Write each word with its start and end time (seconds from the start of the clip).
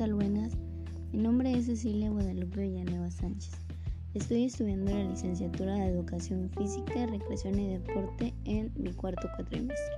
tal? 0.00 0.14
Buenas. 0.14 0.54
Mi 1.12 1.18
nombre 1.18 1.52
es 1.52 1.66
Cecilia 1.66 2.08
Guadalupe 2.08 2.62
Villanueva 2.62 3.10
Sánchez. 3.10 3.52
Estoy 4.14 4.44
estudiando 4.44 4.90
la 4.90 5.04
licenciatura 5.04 5.74
de 5.74 5.88
Educación 5.88 6.48
Física, 6.56 7.04
Recreación 7.04 7.58
y 7.58 7.68
Deporte 7.74 8.32
en 8.46 8.72
mi 8.76 8.94
cuarto 8.94 9.28
cuatrimestre. 9.36 9.96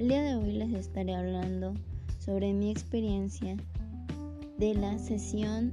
El 0.00 0.08
día 0.08 0.22
de 0.22 0.34
hoy 0.34 0.54
les 0.54 0.72
estaré 0.74 1.14
hablando 1.14 1.72
sobre 2.18 2.52
mi 2.52 2.72
experiencia 2.72 3.56
de 4.58 4.74
la 4.74 4.98
sesión 4.98 5.70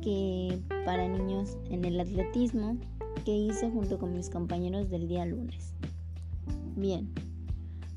que 0.00 0.58
para 0.86 1.06
niños 1.06 1.58
en 1.68 1.84
el 1.84 2.00
atletismo 2.00 2.78
que 3.26 3.36
hice 3.36 3.68
junto 3.68 3.98
con 3.98 4.14
mis 4.14 4.30
compañeros 4.30 4.88
del 4.88 5.06
día 5.06 5.26
lunes. 5.26 5.74
Bien, 6.76 7.12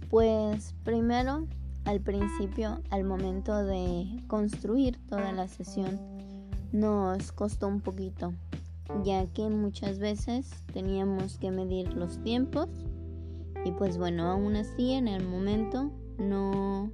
pues 0.10 0.76
primero 0.84 1.48
al 1.86 2.02
principio, 2.02 2.82
al 2.90 3.04
momento 3.04 3.64
de 3.64 4.24
construir 4.28 5.00
toda 5.08 5.32
la 5.32 5.48
sesión, 5.48 6.00
nos 6.72 7.32
costó 7.32 7.68
un 7.68 7.82
poquito, 7.82 8.34
ya 9.04 9.26
que 9.28 9.50
muchas 9.50 10.00
veces 10.00 10.50
teníamos 10.74 11.38
que 11.38 11.52
medir 11.52 11.94
los 11.94 12.22
tiempos 12.22 12.70
y 13.66 13.72
pues 13.72 13.98
bueno, 13.98 14.30
aún 14.30 14.56
así 14.56 14.92
en 14.92 15.08
el 15.08 15.28
momento 15.28 15.92
no, 16.18 16.92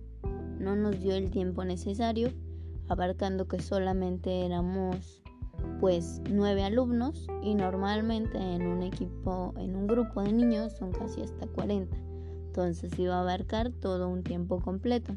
no 0.59 0.75
nos 0.75 0.99
dio 1.01 1.15
el 1.15 1.29
tiempo 1.29 1.63
necesario, 1.63 2.31
abarcando 2.87 3.47
que 3.47 3.61
solamente 3.61 4.45
éramos 4.45 5.21
pues 5.79 6.21
nueve 6.29 6.63
alumnos 6.63 7.27
y 7.43 7.55
normalmente 7.55 8.37
en 8.37 8.67
un 8.67 8.83
equipo, 8.83 9.53
en 9.57 9.75
un 9.75 9.87
grupo 9.87 10.21
de 10.21 10.31
niños 10.31 10.73
son 10.73 10.91
casi 10.91 11.21
hasta 11.21 11.47
40 11.47 12.14
entonces 12.55 12.97
iba 12.97 13.15
a 13.15 13.19
abarcar 13.19 13.69
todo 13.69 14.07
un 14.07 14.23
tiempo 14.23 14.61
completo. 14.61 15.13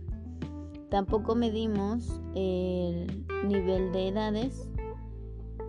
Tampoco 0.91 1.37
medimos 1.37 2.21
el 2.35 3.25
nivel 3.47 3.93
de 3.93 4.09
edades 4.09 4.69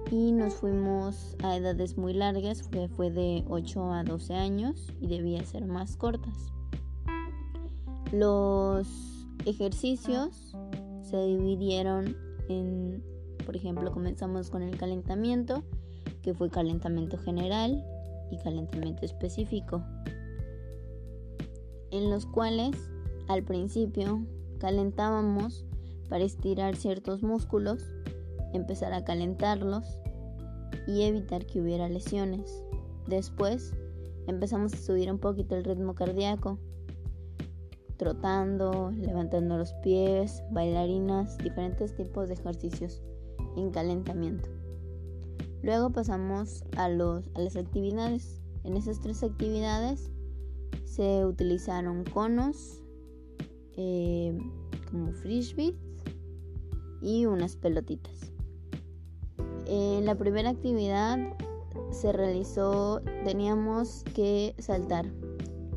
y 0.09 0.31
nos 0.31 0.56
fuimos 0.56 1.38
a 1.44 1.58
edades 1.58 1.95
muy 1.95 2.14
largas, 2.14 2.64
que 2.64 2.88
fue 2.88 3.11
de 3.11 3.45
8 3.48 3.94
a 3.94 4.03
12 4.03 4.34
años 4.34 4.92
y 5.00 5.06
debía 5.06 5.44
ser 5.45 5.67
más 5.67 5.95
cortas. 5.95 6.52
Los 8.11 8.88
ejercicios 9.45 10.58
se 11.04 11.23
dividieron 11.23 12.17
en, 12.48 13.04
por 13.45 13.56
ejemplo, 13.56 13.92
comenzamos 13.92 14.50
con 14.50 14.64
el 14.64 14.76
calentamiento, 14.76 15.64
que 16.23 16.33
fue 16.33 16.50
calentamiento 16.50 17.20
general 17.20 17.86
y 18.31 18.38
calentamiento 18.38 19.06
específico 19.06 19.83
en 21.92 22.09
los 22.09 22.26
cuales 22.26 22.76
al 23.28 23.44
principio 23.44 24.26
calentábamos 24.59 25.66
para 26.09 26.23
estirar 26.23 26.76
ciertos 26.76 27.23
músculos, 27.23 27.86
empezar 28.54 28.94
a 28.94 29.04
calentarlos 29.04 29.86
y 30.88 31.04
evitar 31.04 31.45
que 31.45 31.62
hubiera 31.62 31.88
lesiones. 31.88 32.64
Después 33.08 33.73
empezamos 34.28 34.73
a 34.73 34.78
subir 34.78 35.12
un 35.12 35.20
poquito 35.20 35.56
el 35.56 35.64
ritmo 35.64 35.95
cardíaco, 35.95 36.58
trotando, 37.98 38.92
levantando 38.92 39.58
los 39.58 39.73
pies, 39.84 40.42
bailarinas, 40.52 41.38
diferentes 41.38 41.95
tipos 41.95 42.28
de 42.28 42.36
ejercicios 42.36 43.02
en 43.58 43.72
calentamiento. 43.72 44.50
Luego 45.62 45.92
pasamos 45.92 46.64
a, 46.78 46.88
los, 46.90 47.30
a 47.36 47.42
las 47.42 47.56
actividades. 47.56 48.42
En 48.64 48.78
esas 48.78 49.00
tres 49.00 49.23
actividades 49.23 50.10
se 51.00 51.25
utilizaron 51.25 52.03
conos 52.03 52.81
eh, 53.78 54.38
como 54.92 55.14
frisbees 55.14 55.73
y 57.02 57.25
unas 57.25 57.55
pelotitas. 57.55 58.33
En 59.65 60.04
la 60.04 60.15
primera 60.15 60.49
actividad 60.49 61.17
se 61.92 62.11
realizó, 62.11 63.02
teníamos 63.23 64.04
que 64.14 64.55
saltar 64.59 65.05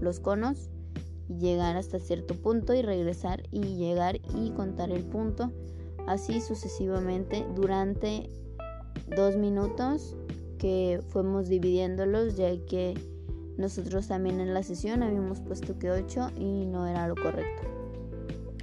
los 0.01 0.19
conos 0.19 0.71
y 1.29 1.39
llegar 1.39 1.77
hasta 1.77 2.01
cierto 2.01 2.35
punto 2.35 2.75
y 2.75 2.83
regresar 2.83 3.45
y 3.53 3.77
llegar 3.77 4.21
y 4.35 4.51
contar 4.51 4.91
el 4.91 5.05
punto, 5.05 5.53
así 6.09 6.41
sucesivamente 6.41 7.47
durante 7.55 8.29
dos 9.15 9.37
minutos 9.37 10.17
que 10.59 11.01
fuimos 11.11 11.49
dividiéndolos 11.49 12.37
ya 12.37 12.51
que 12.67 13.12
nosotros 13.57 14.09
también 14.09 14.41
en 14.41 14.55
la 14.55 14.63
sesión 14.63 15.03
habíamos 15.03 15.41
puesto 15.41 15.79
que 15.79 15.91
8 15.91 16.31
y 16.39 16.67
no 16.67 16.87
era 16.87 17.09
lo 17.09 17.15
correcto. 17.15 17.69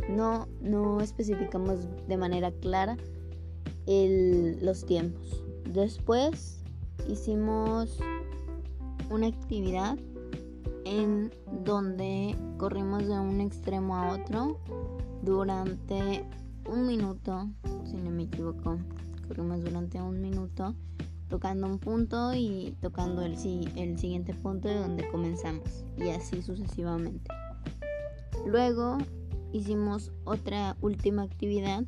No, 0.09 0.47
no 0.61 1.01
especificamos 1.01 1.87
de 2.07 2.17
manera 2.17 2.51
clara 2.51 2.97
los 3.85 4.85
tiempos. 4.85 5.43
Después 5.71 6.63
hicimos 7.07 7.97
una 9.09 9.27
actividad 9.27 9.97
en 10.85 11.31
donde 11.63 12.35
corrimos 12.57 13.07
de 13.07 13.19
un 13.19 13.41
extremo 13.41 13.95
a 13.95 14.13
otro 14.13 14.59
durante 15.21 16.23
un 16.67 16.85
minuto, 16.85 17.47
si 17.83 17.97
no 17.97 18.11
me 18.11 18.23
equivoco. 18.23 18.77
Corrimos 19.27 19.61
durante 19.61 20.01
un 20.01 20.21
minuto 20.21 20.75
tocando 21.29 21.67
un 21.67 21.79
punto 21.79 22.33
y 22.33 22.75
tocando 22.81 23.21
el, 23.21 23.33
el 23.75 23.99
siguiente 23.99 24.33
punto 24.33 24.67
de 24.67 24.75
donde 24.75 25.07
comenzamos 25.09 25.85
y 25.97 26.09
así 26.09 26.41
sucesivamente. 26.41 27.31
Luego 28.45 28.97
hicimos 29.53 30.11
otra 30.25 30.75
última 30.81 31.23
actividad 31.23 31.83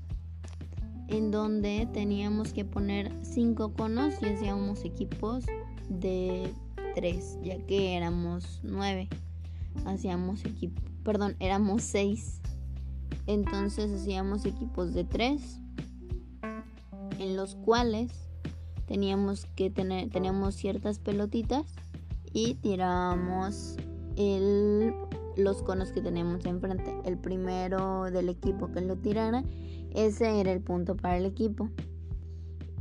en 1.07 1.31
donde 1.31 1.87
teníamos 1.91 2.53
que 2.53 2.63
poner 2.63 3.11
cinco 3.23 3.73
conos 3.73 4.13
y 4.21 4.25
hacíamos 4.27 4.85
equipos 4.85 5.45
de 5.89 6.53
tres, 6.95 7.37
ya 7.43 7.57
que 7.65 7.97
éramos 7.97 8.61
nueve. 8.63 9.09
Hacíamos 9.85 10.45
equipo, 10.45 10.81
perdón, 11.03 11.35
éramos 11.39 11.83
seis. 11.83 12.41
Entonces 13.27 13.91
hacíamos 13.91 14.45
equipos 14.45 14.93
de 14.93 15.03
tres 15.03 15.59
en 17.19 17.35
los 17.35 17.55
cuales 17.55 18.30
teníamos 18.87 19.45
que 19.55 19.69
tener 19.69 20.09
teníamos 20.09 20.55
ciertas 20.55 20.99
pelotitas 20.99 21.65
y 22.33 22.55
tirábamos 22.55 23.77
el, 24.15 24.93
los 25.35 25.61
conos 25.63 25.91
que 25.91 26.01
tenemos 26.01 26.45
enfrente. 26.45 26.93
El 27.05 27.17
primero 27.17 28.03
del 28.11 28.29
equipo 28.29 28.71
que 28.71 28.81
lo 28.81 28.95
tirara, 28.97 29.43
ese 29.93 30.39
era 30.39 30.51
el 30.51 30.61
punto 30.61 30.95
para 30.95 31.17
el 31.17 31.25
equipo. 31.25 31.69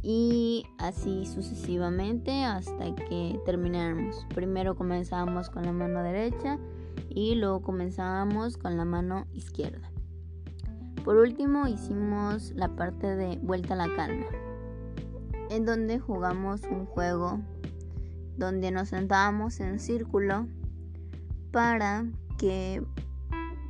Y 0.02 0.64
así 0.78 1.26
sucesivamente 1.26 2.44
hasta 2.44 2.94
que 2.94 3.38
termináramos. 3.44 4.26
Primero 4.34 4.74
comenzábamos 4.74 5.50
con 5.50 5.64
la 5.64 5.72
mano 5.72 6.02
derecha 6.02 6.58
y 7.10 7.34
luego 7.34 7.60
comenzábamos 7.60 8.56
con 8.56 8.76
la 8.78 8.86
mano 8.86 9.26
izquierda. 9.34 9.90
Por 11.04 11.16
último 11.16 11.66
hicimos 11.66 12.52
la 12.52 12.68
parte 12.76 13.14
de 13.14 13.38
vuelta 13.42 13.74
a 13.74 13.76
la 13.76 13.94
calma 13.94 14.26
en 15.50 15.66
donde 15.66 15.98
jugamos 15.98 16.62
un 16.62 16.86
juego 16.86 17.40
donde 18.38 18.70
nos 18.70 18.88
sentábamos 18.88 19.60
en 19.60 19.78
círculo 19.78 20.46
para 21.52 22.06
que 22.38 22.82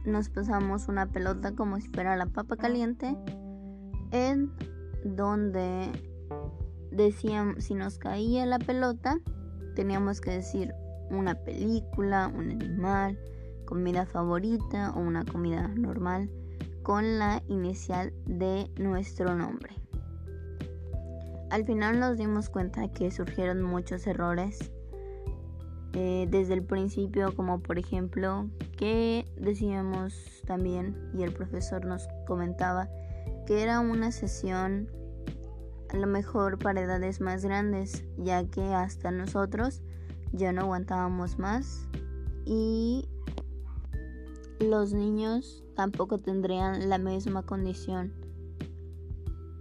nos 0.04 0.28
pasamos 0.28 0.88
una 0.88 1.06
pelota 1.06 1.52
como 1.52 1.80
si 1.80 1.88
fuera 1.88 2.16
la 2.16 2.26
papa 2.26 2.56
caliente 2.56 3.16
en 4.12 4.52
donde 5.04 5.91
decíamos 6.92 7.64
si 7.64 7.74
nos 7.74 7.98
caía 7.98 8.47
la 8.47 8.58
pelota 8.58 9.18
teníamos 9.74 10.20
que 10.20 10.32
decir 10.32 10.74
una 11.10 11.34
película, 11.34 12.28
un 12.28 12.50
animal, 12.50 13.18
comida 13.64 14.06
favorita 14.06 14.92
o 14.92 15.00
una 15.00 15.24
comida 15.24 15.68
normal 15.68 16.30
con 16.83 17.18
la 17.18 17.42
inicial 17.48 18.12
de 18.26 18.71
nuestro 18.76 19.34
nombre. 19.34 19.79
Al 21.50 21.64
final 21.64 21.98
nos 21.98 22.16
dimos 22.16 22.48
cuenta 22.48 22.88
que 22.88 23.10
surgieron 23.10 23.60
muchos 23.62 24.06
errores 24.06 24.70
eh, 25.94 26.28
desde 26.30 26.54
el 26.54 26.62
principio, 26.62 27.34
como 27.34 27.60
por 27.60 27.78
ejemplo 27.78 28.48
que 28.76 29.26
decíamos 29.36 30.42
también, 30.47 30.97
y 31.12 31.24
el 31.24 31.32
profesor 31.32 31.84
nos 31.84 32.06
comentaba, 32.26 32.88
que 33.47 33.62
era 33.62 33.80
una 33.80 34.12
sesión 34.12 34.88
a 35.88 35.97
lo 35.97 36.06
mejor 36.06 36.58
para 36.58 36.82
edades 36.82 37.20
más 37.20 37.44
grandes, 37.44 38.04
ya 38.16 38.44
que 38.44 38.62
hasta 38.72 39.10
nosotros 39.10 39.82
ya 40.32 40.52
no 40.52 40.62
aguantábamos 40.62 41.41
más 41.41 41.88
y 42.44 43.08
los 44.60 44.92
niños 44.92 45.64
tampoco 45.74 46.18
tendrían 46.18 46.88
la 46.88 46.98
misma 46.98 47.42
condición 47.42 48.12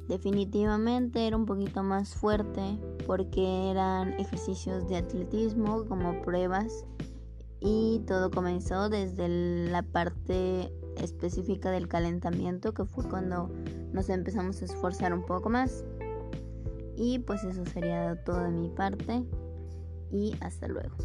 Definitivamente 0.10 1.28
era 1.28 1.38
un 1.38 1.46
poquito 1.46 1.84
más 1.84 2.16
fuerte 2.16 2.80
porque 3.06 3.70
eran 3.70 4.14
ejercicios 4.14 4.90
de 4.90 4.98
atletismo 4.98 5.86
como 5.86 6.20
pruebas 6.24 6.88
y 7.60 8.02
todo 8.08 8.32
comenzó 8.32 8.90
desde 8.90 9.70
la 9.70 9.84
parte 9.84 10.74
específica 10.98 11.70
del 11.70 11.88
calentamiento 11.88 12.74
que 12.74 12.86
fue 12.86 13.08
cuando 13.08 13.52
nos 13.94 14.10
empezamos 14.10 14.60
a 14.64 14.66
esforzar 14.66 15.14
un 15.14 15.28
poco 15.28 15.52
más. 15.52 15.86
Y 16.98 17.20
pues 17.20 17.44
eso 17.44 17.64
sería 17.68 18.16
todo 18.24 18.42
de 18.46 18.50
mi 18.50 18.70
parte 18.70 19.24
y 20.12 20.36
hasta 20.42 20.68
luego 20.68 20.96